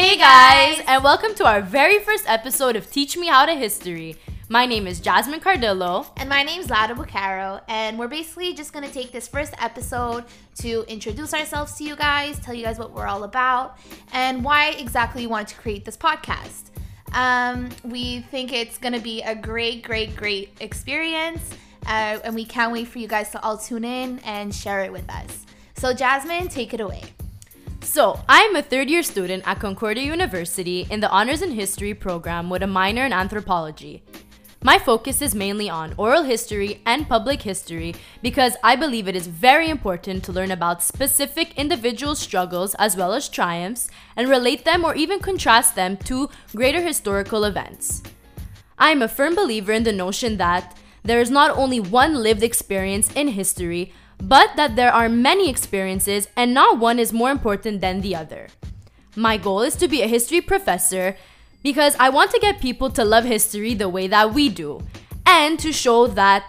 Hey 0.00 0.16
guys, 0.16 0.82
and 0.86 1.04
welcome 1.04 1.34
to 1.34 1.44
our 1.44 1.60
very 1.60 1.98
first 1.98 2.24
episode 2.26 2.74
of 2.74 2.90
Teach 2.90 3.18
Me 3.18 3.26
How 3.26 3.44
to 3.44 3.52
History. 3.52 4.16
My 4.48 4.64
name 4.64 4.86
is 4.86 4.98
Jasmine 4.98 5.40
Cardillo. 5.40 6.06
And 6.16 6.26
my 6.26 6.42
name 6.42 6.62
is 6.62 6.70
Lada 6.70 6.94
Bucaro, 6.94 7.60
and 7.68 7.98
we're 7.98 8.08
basically 8.08 8.54
just 8.54 8.72
gonna 8.72 8.88
take 8.88 9.12
this 9.12 9.28
first 9.28 9.52
episode 9.58 10.24
to 10.60 10.86
introduce 10.88 11.34
ourselves 11.34 11.74
to 11.74 11.84
you 11.84 11.96
guys, 11.96 12.38
tell 12.38 12.54
you 12.54 12.64
guys 12.64 12.78
what 12.78 12.92
we're 12.92 13.06
all 13.06 13.24
about, 13.24 13.76
and 14.14 14.42
why 14.42 14.70
exactly 14.70 15.24
we 15.24 15.26
wanted 15.26 15.48
to 15.48 15.56
create 15.56 15.84
this 15.84 15.98
podcast. 15.98 16.70
Um, 17.12 17.68
we 17.84 18.20
think 18.30 18.54
it's 18.54 18.78
gonna 18.78 19.00
be 19.00 19.20
a 19.20 19.34
great, 19.34 19.82
great, 19.82 20.16
great 20.16 20.56
experience, 20.60 21.42
uh, 21.84 22.20
and 22.24 22.34
we 22.34 22.46
can't 22.46 22.72
wait 22.72 22.88
for 22.88 23.00
you 23.00 23.06
guys 23.06 23.28
to 23.32 23.42
all 23.42 23.58
tune 23.58 23.84
in 23.84 24.18
and 24.20 24.54
share 24.54 24.82
it 24.82 24.92
with 24.92 25.10
us. 25.10 25.44
So, 25.76 25.92
Jasmine, 25.92 26.48
take 26.48 26.72
it 26.72 26.80
away. 26.80 27.02
So, 27.82 28.20
I'm 28.28 28.54
a 28.56 28.62
third 28.62 28.90
year 28.90 29.02
student 29.02 29.42
at 29.46 29.58
Concordia 29.58 30.04
University 30.04 30.86
in 30.90 31.00
the 31.00 31.10
Honors 31.10 31.42
in 31.42 31.52
History 31.52 31.94
program 31.94 32.50
with 32.50 32.62
a 32.62 32.66
minor 32.66 33.04
in 33.04 33.12
anthropology. 33.12 34.02
My 34.62 34.78
focus 34.78 35.22
is 35.22 35.34
mainly 35.34 35.70
on 35.70 35.94
oral 35.96 36.22
history 36.22 36.82
and 36.84 37.08
public 37.08 37.40
history 37.42 37.94
because 38.22 38.56
I 38.62 38.76
believe 38.76 39.08
it 39.08 39.16
is 39.16 39.26
very 39.26 39.70
important 39.70 40.22
to 40.24 40.32
learn 40.32 40.50
about 40.50 40.82
specific 40.82 41.56
individual 41.56 42.14
struggles 42.14 42.74
as 42.74 42.96
well 42.96 43.14
as 43.14 43.28
triumphs 43.28 43.88
and 44.16 44.28
relate 44.28 44.66
them 44.66 44.84
or 44.84 44.94
even 44.94 45.18
contrast 45.18 45.74
them 45.74 45.96
to 46.04 46.28
greater 46.54 46.82
historical 46.82 47.44
events. 47.44 48.02
I 48.78 48.90
am 48.90 49.00
a 49.00 49.08
firm 49.08 49.34
believer 49.34 49.72
in 49.72 49.84
the 49.84 49.92
notion 49.92 50.36
that 50.36 50.76
there 51.02 51.20
is 51.20 51.30
not 51.30 51.56
only 51.56 51.80
one 51.80 52.22
lived 52.22 52.42
experience 52.42 53.10
in 53.14 53.28
history, 53.28 53.94
but 54.20 54.54
that 54.56 54.76
there 54.76 54.92
are 54.92 55.08
many 55.08 55.48
experiences 55.48 56.28
and 56.36 56.52
not 56.54 56.78
one 56.78 56.98
is 56.98 57.12
more 57.12 57.30
important 57.30 57.80
than 57.80 58.00
the 58.00 58.14
other. 58.14 58.48
My 59.16 59.36
goal 59.36 59.62
is 59.62 59.76
to 59.76 59.88
be 59.88 60.02
a 60.02 60.06
history 60.06 60.40
professor 60.40 61.16
because 61.62 61.96
I 61.98 62.10
want 62.10 62.30
to 62.32 62.38
get 62.38 62.60
people 62.60 62.90
to 62.90 63.04
love 63.04 63.24
history 63.24 63.74
the 63.74 63.88
way 63.88 64.06
that 64.08 64.32
we 64.32 64.48
do 64.48 64.82
and 65.26 65.58
to 65.60 65.72
show 65.72 66.06
that 66.06 66.44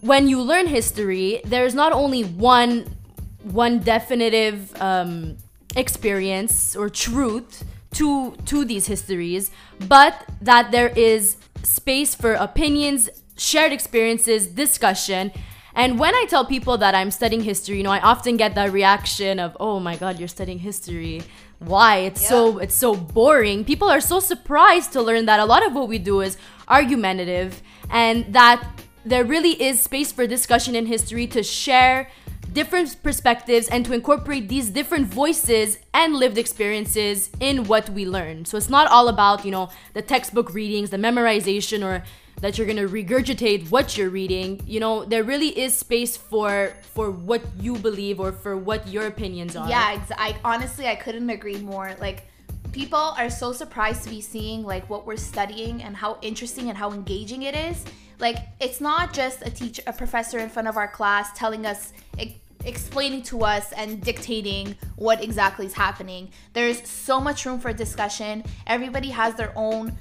when 0.00 0.28
you 0.28 0.40
learn 0.40 0.66
history, 0.66 1.40
there's 1.44 1.74
not 1.74 1.92
only 1.92 2.22
one 2.22 2.96
one 3.42 3.78
definitive 3.78 4.74
um, 4.80 5.36
experience 5.76 6.76
or 6.76 6.88
truth 6.88 7.64
to 7.92 8.32
to 8.46 8.64
these 8.64 8.86
histories, 8.86 9.50
but 9.88 10.26
that 10.40 10.70
there 10.70 10.88
is 10.88 11.36
space 11.62 12.14
for 12.14 12.34
opinions, 12.34 13.08
shared 13.36 13.72
experiences, 13.72 14.46
discussion, 14.46 15.32
and 15.74 15.98
when 15.98 16.14
I 16.14 16.26
tell 16.28 16.44
people 16.44 16.78
that 16.78 16.94
I'm 16.94 17.10
studying 17.10 17.42
history, 17.42 17.76
you 17.78 17.82
know, 17.82 17.90
I 17.90 18.00
often 18.00 18.36
get 18.36 18.54
that 18.54 18.72
reaction 18.72 19.38
of, 19.38 19.56
"Oh 19.60 19.80
my 19.80 19.96
god, 19.96 20.18
you're 20.18 20.28
studying 20.28 20.58
history. 20.58 21.22
Why? 21.58 21.98
It's 21.98 22.22
yeah. 22.22 22.28
so 22.28 22.58
it's 22.58 22.74
so 22.74 22.94
boring." 22.94 23.64
People 23.64 23.88
are 23.88 24.00
so 24.00 24.20
surprised 24.20 24.92
to 24.92 25.02
learn 25.02 25.26
that 25.26 25.40
a 25.40 25.44
lot 25.44 25.64
of 25.66 25.72
what 25.72 25.88
we 25.88 25.98
do 25.98 26.20
is 26.20 26.36
argumentative 26.68 27.62
and 27.90 28.32
that 28.32 28.62
there 29.04 29.24
really 29.24 29.60
is 29.62 29.80
space 29.80 30.12
for 30.12 30.26
discussion 30.26 30.74
in 30.74 30.86
history 30.86 31.26
to 31.26 31.42
share 31.42 32.10
different 32.52 33.02
perspectives 33.02 33.68
and 33.68 33.84
to 33.86 33.92
incorporate 33.92 34.48
these 34.48 34.70
different 34.70 35.06
voices 35.06 35.78
and 35.94 36.14
lived 36.14 36.38
experiences 36.38 37.30
in 37.40 37.64
what 37.64 37.90
we 37.90 38.04
learn. 38.04 38.44
So 38.44 38.56
it's 38.56 38.70
not 38.70 38.90
all 38.90 39.08
about, 39.08 39.44
you 39.44 39.50
know, 39.50 39.70
the 39.94 40.02
textbook 40.02 40.52
readings, 40.54 40.90
the 40.90 40.96
memorization 40.96 41.84
or 41.84 42.02
that 42.40 42.56
you're 42.56 42.66
gonna 42.66 42.88
regurgitate 42.88 43.70
what 43.70 43.96
you're 43.96 44.10
reading. 44.10 44.60
You 44.66 44.80
know 44.80 45.04
there 45.04 45.22
really 45.22 45.58
is 45.58 45.76
space 45.76 46.16
for 46.16 46.74
for 46.94 47.10
what 47.10 47.42
you 47.58 47.76
believe 47.76 48.18
or 48.18 48.32
for 48.32 48.56
what 48.56 48.88
your 48.88 49.06
opinions 49.06 49.56
are. 49.56 49.68
Yeah 49.68 50.02
i 50.16 50.36
honestly 50.44 50.86
i 50.86 50.94
couldn't 50.94 51.30
agree 51.30 51.58
more. 51.58 51.94
Like 52.00 52.26
people 52.72 52.98
are 52.98 53.30
so 53.30 53.52
surprised 53.52 54.04
to 54.04 54.10
be 54.10 54.20
seeing 54.20 54.62
like 54.64 54.88
what 54.88 55.06
we're 55.06 55.16
studying 55.16 55.82
and 55.82 55.96
how 55.96 56.18
interesting 56.22 56.68
and 56.68 56.78
how 56.78 56.92
engaging 56.92 57.42
it 57.42 57.54
is. 57.54 57.84
Like 58.18 58.36
it's 58.60 58.80
not 58.80 59.12
just 59.12 59.42
a 59.42 59.50
teacher 59.50 59.82
a 59.86 59.92
professor 59.92 60.38
in 60.38 60.48
front 60.48 60.68
of 60.68 60.76
our 60.76 60.88
class 60.88 61.30
telling 61.36 61.66
us 61.66 61.92
explaining 62.64 63.22
to 63.22 63.44
us 63.44 63.72
and 63.72 64.02
dictating 64.02 64.76
what 64.96 65.22
exactly 65.22 65.66
is 65.66 65.72
happening. 65.72 66.30
There's 66.52 66.86
so 66.88 67.20
much 67.20 67.46
room 67.46 67.60
for 67.60 67.72
discussion. 67.72 68.44
Everybody 68.66 69.08
has 69.08 69.34
their 69.34 69.52
own 69.56 69.96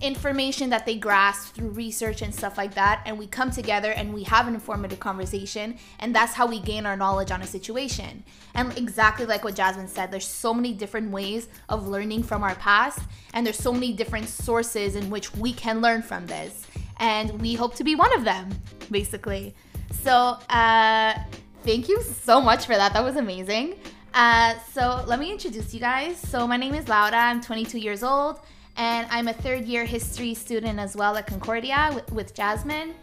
information 0.00 0.70
that 0.70 0.84
they 0.84 0.96
grasp 0.96 1.54
through 1.54 1.70
research 1.70 2.20
and 2.20 2.34
stuff 2.34 2.58
like 2.58 2.74
that 2.74 3.00
and 3.06 3.18
we 3.18 3.26
come 3.26 3.50
together 3.50 3.92
and 3.92 4.12
we 4.12 4.22
have 4.24 4.46
an 4.46 4.54
informative 4.54 5.00
conversation 5.00 5.78
and 6.00 6.14
that's 6.14 6.34
how 6.34 6.46
we 6.46 6.60
gain 6.60 6.84
our 6.84 6.96
knowledge 6.96 7.30
on 7.30 7.40
a 7.42 7.46
situation. 7.46 8.22
And 8.54 8.76
exactly 8.76 9.24
like 9.24 9.44
what 9.44 9.54
jasmine 9.54 9.88
said 9.88 10.10
there's 10.10 10.26
so 10.26 10.52
many 10.52 10.74
different 10.74 11.10
ways 11.10 11.48
of 11.68 11.88
learning 11.88 12.24
from 12.24 12.42
our 12.42 12.54
past 12.56 13.00
and 13.32 13.46
there's 13.46 13.58
so 13.58 13.72
many 13.72 13.92
different 13.92 14.28
sources 14.28 14.94
in 14.94 15.08
which 15.10 15.34
we 15.34 15.52
can 15.52 15.80
learn 15.80 16.02
from 16.02 16.26
this 16.26 16.66
and 16.98 17.40
we 17.40 17.54
hope 17.54 17.74
to 17.76 17.84
be 17.84 17.94
one 17.94 18.12
of 18.14 18.24
them 18.24 18.50
basically. 18.90 19.54
So 20.02 20.12
uh 20.50 21.14
thank 21.64 21.88
you 21.88 22.00
so 22.02 22.40
much 22.40 22.66
for 22.66 22.74
that 22.74 22.92
that 22.92 23.02
was 23.02 23.16
amazing 23.16 23.74
uh, 24.14 24.54
so 24.72 25.04
let 25.08 25.18
me 25.18 25.32
introduce 25.32 25.74
you 25.74 25.80
guys. 25.80 26.16
So 26.16 26.46
my 26.46 26.56
name 26.56 26.72
is 26.72 26.88
Laura. 26.88 27.16
I'm 27.16 27.40
22 27.40 27.78
years 27.78 28.04
old 28.04 28.38
and 28.76 29.08
I'm 29.10 29.26
a 29.26 29.32
third 29.32 29.64
year 29.64 29.84
history 29.84 30.34
student 30.34 30.78
as 30.78 30.96
well 30.96 31.16
at 31.16 31.26
Concordia 31.26 31.90
with, 31.92 32.12
with 32.12 32.32
Jasmine. 32.32 32.94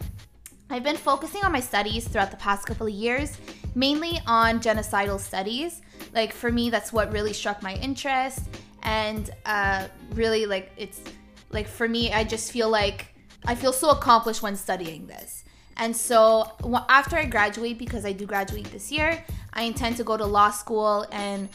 I've 0.70 0.82
been 0.82 0.96
focusing 0.96 1.44
on 1.44 1.52
my 1.52 1.60
studies 1.60 2.08
throughout 2.08 2.30
the 2.30 2.38
past 2.38 2.64
couple 2.64 2.86
of 2.86 2.94
years, 2.94 3.36
mainly 3.74 4.20
on 4.26 4.58
genocidal 4.60 5.20
studies. 5.20 5.82
Like 6.14 6.32
for 6.32 6.50
me, 6.50 6.70
that's 6.70 6.94
what 6.94 7.12
really 7.12 7.34
struck 7.34 7.62
my 7.62 7.74
interest, 7.74 8.40
and 8.82 9.28
uh, 9.44 9.88
really 10.14 10.46
like 10.46 10.72
it's 10.78 11.02
like 11.50 11.68
for 11.68 11.86
me, 11.86 12.10
I 12.10 12.24
just 12.24 12.50
feel 12.50 12.70
like 12.70 13.14
I 13.44 13.54
feel 13.54 13.74
so 13.74 13.90
accomplished 13.90 14.40
when 14.40 14.56
studying 14.56 15.06
this. 15.06 15.41
And 15.76 15.96
so 15.96 16.52
after 16.88 17.16
I 17.16 17.24
graduate, 17.24 17.78
because 17.78 18.04
I 18.04 18.12
do 18.12 18.26
graduate 18.26 18.70
this 18.70 18.92
year, 18.92 19.24
I 19.52 19.62
intend 19.62 19.96
to 19.96 20.04
go 20.04 20.16
to 20.16 20.24
law 20.24 20.50
school 20.50 21.06
and 21.12 21.48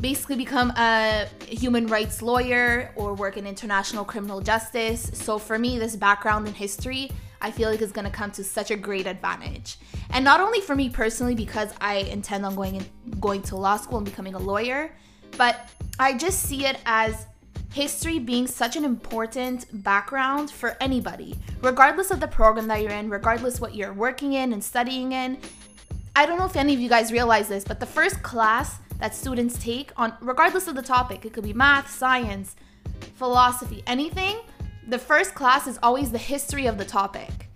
basically 0.00 0.36
become 0.36 0.70
a 0.76 1.28
human 1.46 1.86
rights 1.86 2.22
lawyer 2.22 2.92
or 2.96 3.14
work 3.14 3.36
in 3.36 3.46
international 3.46 4.04
criminal 4.04 4.40
justice. 4.40 5.10
So 5.14 5.38
for 5.38 5.58
me, 5.58 5.78
this 5.78 5.94
background 5.94 6.48
in 6.48 6.54
history, 6.54 7.10
I 7.40 7.50
feel 7.50 7.70
like 7.70 7.80
is 7.82 7.92
going 7.92 8.04
to 8.04 8.10
come 8.10 8.30
to 8.32 8.44
such 8.44 8.70
a 8.70 8.76
great 8.76 9.06
advantage. 9.06 9.76
And 10.10 10.24
not 10.24 10.40
only 10.40 10.60
for 10.60 10.74
me 10.74 10.90
personally 10.90 11.34
because 11.34 11.72
I 11.80 11.96
intend 11.96 12.44
on 12.44 12.54
going 12.54 12.76
in, 12.76 12.86
going 13.20 13.42
to 13.42 13.56
law 13.56 13.76
school 13.76 13.98
and 13.98 14.04
becoming 14.04 14.34
a 14.34 14.38
lawyer, 14.38 14.92
but 15.36 15.68
I 15.98 16.16
just 16.16 16.42
see 16.42 16.66
it 16.66 16.78
as 16.84 17.26
history 17.72 18.18
being 18.18 18.46
such 18.46 18.76
an 18.76 18.84
important 18.84 19.66
background 19.82 20.50
for 20.50 20.76
anybody, 20.80 21.34
regardless 21.62 22.10
of 22.10 22.20
the 22.20 22.28
program 22.28 22.68
that 22.68 22.82
you're 22.82 22.90
in, 22.90 23.08
regardless 23.08 23.60
what 23.60 23.74
you're 23.74 23.92
working 23.92 24.34
in 24.34 24.52
and 24.52 24.62
studying 24.62 25.12
in. 25.12 25.38
I 26.14 26.26
don't 26.26 26.38
know 26.38 26.44
if 26.44 26.56
any 26.56 26.74
of 26.74 26.80
you 26.80 26.88
guys 26.88 27.10
realize 27.10 27.48
this, 27.48 27.64
but 27.64 27.80
the 27.80 27.86
first 27.86 28.22
class 28.22 28.78
that 28.98 29.14
students 29.14 29.58
take 29.58 29.90
on 29.96 30.12
regardless 30.20 30.68
of 30.68 30.76
the 30.76 30.82
topic. 30.82 31.24
It 31.24 31.32
could 31.32 31.42
be 31.42 31.52
math, 31.52 31.90
science, 31.90 32.54
philosophy, 33.16 33.82
anything. 33.86 34.38
The 34.86 34.98
first 34.98 35.34
class 35.34 35.66
is 35.66 35.78
always 35.82 36.12
the 36.12 36.18
history 36.18 36.66
of 36.66 36.78
the 36.78 36.84
topic. 36.84 37.48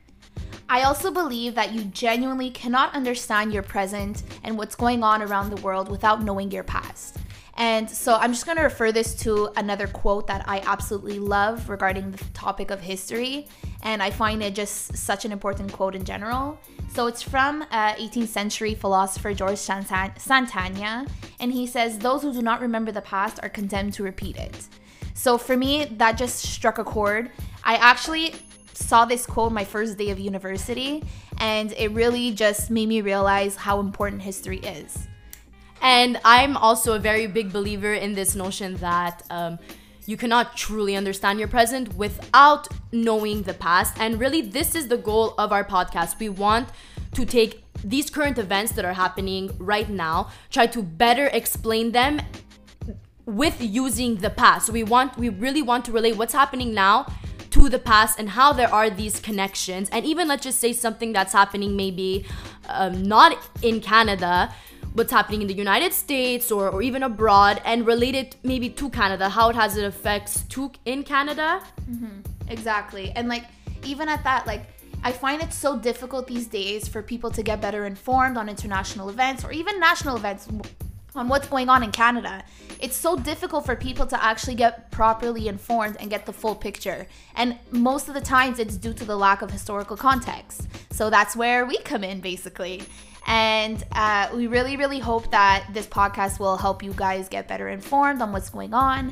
I 0.68 0.82
also 0.82 1.12
believe 1.12 1.54
that 1.54 1.72
you 1.72 1.84
genuinely 1.84 2.50
cannot 2.50 2.94
understand 2.94 3.52
your 3.52 3.62
present 3.62 4.24
and 4.42 4.58
what's 4.58 4.74
going 4.74 5.04
on 5.04 5.22
around 5.22 5.50
the 5.50 5.62
world 5.62 5.88
without 5.88 6.24
knowing 6.24 6.50
your 6.50 6.64
past. 6.64 7.18
And 7.56 7.88
so 7.88 8.14
I'm 8.14 8.32
just 8.32 8.44
going 8.44 8.58
to 8.58 8.62
refer 8.62 8.92
this 8.92 9.14
to 9.22 9.48
another 9.56 9.86
quote 9.86 10.26
that 10.26 10.44
I 10.46 10.60
absolutely 10.60 11.18
love 11.18 11.68
regarding 11.70 12.10
the 12.10 12.22
topic 12.34 12.70
of 12.70 12.80
history. 12.80 13.48
And 13.82 14.02
I 14.02 14.10
find 14.10 14.42
it 14.42 14.54
just 14.54 14.96
such 14.96 15.24
an 15.24 15.32
important 15.32 15.72
quote 15.72 15.94
in 15.94 16.04
general. 16.04 16.58
So 16.92 17.06
it's 17.06 17.22
from 17.22 17.62
uh, 17.70 17.94
18th 17.94 18.28
century 18.28 18.74
philosopher 18.74 19.32
George 19.32 19.58
Santayana. 19.58 21.08
And 21.40 21.52
he 21.52 21.66
says, 21.66 21.98
Those 21.98 22.22
who 22.22 22.32
do 22.32 22.42
not 22.42 22.60
remember 22.60 22.92
the 22.92 23.02
past 23.02 23.40
are 23.42 23.48
condemned 23.48 23.94
to 23.94 24.02
repeat 24.02 24.36
it. 24.36 24.68
So 25.14 25.38
for 25.38 25.56
me, 25.56 25.86
that 25.96 26.18
just 26.18 26.40
struck 26.40 26.78
a 26.78 26.84
chord. 26.84 27.30
I 27.64 27.76
actually 27.76 28.34
saw 28.74 29.06
this 29.06 29.24
quote 29.24 29.52
my 29.52 29.64
first 29.64 29.96
day 29.96 30.10
of 30.10 30.20
university, 30.20 31.02
and 31.38 31.72
it 31.72 31.90
really 31.92 32.32
just 32.32 32.70
made 32.70 32.88
me 32.88 33.00
realize 33.00 33.56
how 33.56 33.80
important 33.80 34.20
history 34.20 34.58
is. 34.58 35.08
And 35.82 36.20
I'm 36.24 36.56
also 36.56 36.94
a 36.94 36.98
very 36.98 37.26
big 37.26 37.52
believer 37.52 37.92
in 37.94 38.14
this 38.14 38.34
notion 38.34 38.76
that 38.76 39.22
um, 39.30 39.58
you 40.06 40.16
cannot 40.16 40.56
truly 40.56 40.96
understand 40.96 41.38
your 41.38 41.48
present 41.48 41.94
without 41.94 42.68
knowing 42.92 43.42
the 43.42 43.54
past. 43.54 43.94
And 43.98 44.18
really, 44.18 44.40
this 44.40 44.74
is 44.74 44.88
the 44.88 44.96
goal 44.96 45.34
of 45.38 45.52
our 45.52 45.64
podcast. 45.64 46.18
We 46.18 46.28
want 46.28 46.68
to 47.14 47.24
take 47.24 47.64
these 47.84 48.10
current 48.10 48.38
events 48.38 48.72
that 48.72 48.84
are 48.84 48.92
happening 48.92 49.50
right 49.58 49.88
now, 49.88 50.30
try 50.50 50.66
to 50.66 50.82
better 50.82 51.26
explain 51.32 51.92
them 51.92 52.20
with 53.26 53.60
using 53.60 54.16
the 54.16 54.30
past. 54.30 54.66
So 54.66 54.72
we 54.72 54.84
want, 54.84 55.18
we 55.18 55.28
really 55.28 55.62
want 55.62 55.84
to 55.86 55.92
relate 55.92 56.16
what's 56.16 56.32
happening 56.32 56.72
now 56.72 57.06
to 57.50 57.68
the 57.68 57.78
past 57.78 58.18
and 58.18 58.30
how 58.30 58.52
there 58.52 58.72
are 58.72 58.90
these 58.90 59.18
connections. 59.18 59.88
And 59.90 60.04
even 60.04 60.28
let's 60.28 60.44
just 60.44 60.60
say 60.60 60.72
something 60.72 61.12
that's 61.12 61.32
happening 61.32 61.74
maybe 61.74 62.26
um, 62.68 63.02
not 63.02 63.36
in 63.62 63.80
Canada 63.80 64.54
what's 64.96 65.12
happening 65.12 65.42
in 65.42 65.46
the 65.46 65.54
United 65.54 65.92
States 65.92 66.50
or, 66.50 66.70
or 66.70 66.82
even 66.82 67.02
abroad 67.02 67.60
and 67.64 67.86
relate 67.86 68.14
it 68.14 68.36
maybe 68.42 68.70
to 68.70 68.88
Canada, 68.88 69.28
how 69.28 69.50
it 69.50 69.56
has 69.56 69.76
it 69.76 69.84
effects 69.84 70.42
to 70.48 70.72
in 70.86 71.02
Canada. 71.02 71.60
Mm-hmm. 71.90 72.20
Exactly. 72.48 73.12
And 73.14 73.28
like 73.28 73.44
even 73.84 74.08
at 74.08 74.24
that, 74.24 74.46
like 74.46 74.64
I 75.04 75.12
find 75.12 75.42
it 75.42 75.52
so 75.52 75.78
difficult 75.78 76.26
these 76.26 76.46
days 76.46 76.88
for 76.88 77.02
people 77.02 77.30
to 77.32 77.42
get 77.42 77.60
better 77.60 77.84
informed 77.84 78.38
on 78.38 78.48
international 78.48 79.10
events 79.10 79.44
or 79.44 79.52
even 79.52 79.78
national 79.78 80.16
events 80.16 80.48
on 81.14 81.28
what's 81.28 81.48
going 81.48 81.68
on 81.68 81.82
in 81.82 81.92
Canada. 81.92 82.42
It's 82.80 82.96
so 82.96 83.16
difficult 83.16 83.66
for 83.66 83.76
people 83.76 84.06
to 84.06 84.22
actually 84.22 84.54
get 84.54 84.90
properly 84.90 85.48
informed 85.48 85.96
and 86.00 86.10
get 86.10 86.26
the 86.26 86.32
full 86.32 86.54
picture. 86.54 87.06
And 87.34 87.58
most 87.70 88.08
of 88.08 88.14
the 88.14 88.20
times 88.20 88.58
it's 88.58 88.76
due 88.76 88.94
to 88.94 89.04
the 89.04 89.16
lack 89.16 89.42
of 89.42 89.50
historical 89.50 89.96
context. 89.96 90.68
So 90.90 91.10
that's 91.10 91.36
where 91.36 91.66
we 91.66 91.78
come 91.78 92.02
in 92.02 92.20
basically. 92.20 92.82
And 93.26 93.84
uh, 93.92 94.28
we 94.34 94.46
really, 94.46 94.76
really 94.76 95.00
hope 95.00 95.30
that 95.32 95.66
this 95.72 95.86
podcast 95.86 96.38
will 96.38 96.56
help 96.56 96.82
you 96.82 96.92
guys 96.94 97.28
get 97.28 97.48
better 97.48 97.68
informed 97.68 98.22
on 98.22 98.32
what's 98.32 98.50
going 98.50 98.72
on 98.72 99.10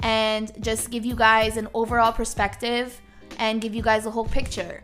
and 0.00 0.52
just 0.62 0.90
give 0.90 1.04
you 1.04 1.16
guys 1.16 1.56
an 1.56 1.68
overall 1.74 2.12
perspective 2.12 3.00
and 3.38 3.60
give 3.60 3.74
you 3.74 3.82
guys 3.82 4.06
a 4.06 4.10
whole 4.10 4.26
picture. 4.26 4.82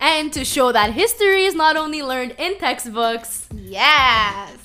And 0.00 0.32
to 0.32 0.44
show 0.44 0.72
that 0.72 0.92
history 0.94 1.44
is 1.44 1.54
not 1.54 1.76
only 1.76 2.02
learned 2.02 2.34
in 2.38 2.58
textbooks, 2.58 3.48
Yes. 3.54 4.58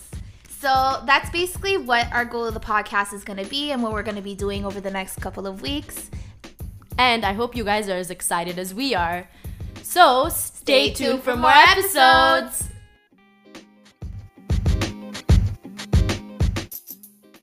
So 0.60 1.04
that's 1.06 1.30
basically 1.30 1.78
what 1.78 2.12
our 2.12 2.26
goal 2.26 2.46
of 2.46 2.54
the 2.56 2.60
podcast 2.60 3.14
is 3.14 3.24
going 3.24 3.38
to 3.38 3.48
be 3.50 3.72
and 3.72 3.84
what 3.84 3.92
we're 3.92 4.02
going 4.02 4.16
to 4.16 4.24
be 4.24 4.34
doing 4.34 4.66
over 4.66 4.82
the 4.82 4.90
next 4.90 5.18
couple 5.22 5.46
of 5.46 5.62
weeks. 5.62 6.10
and 6.98 7.24
I 7.24 7.34
hope 7.34 7.56
you 7.56 7.64
guys 7.64 7.88
are 7.90 7.98
as 7.98 8.10
excited 8.10 8.58
as 8.58 8.74
we 8.74 8.96
are. 8.96 9.28
So 9.84 10.30
stay, 10.30 10.92
tuned 10.94 11.22
for 11.22 11.36
more 11.36 11.52
episodes. 11.54 12.67